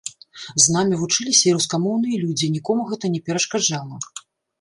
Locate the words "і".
1.51-1.53